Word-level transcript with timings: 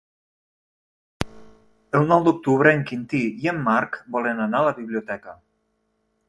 El 1.99 2.09
nou 2.13 2.25
d'octubre 2.29 2.71
en 2.77 2.81
Quintí 2.93 3.21
i 3.45 3.53
en 3.53 3.61
Marc 3.69 4.01
volen 4.17 4.43
anar 4.47 4.63
a 4.63 4.67
la 4.71 4.75
biblioteca. 4.81 5.37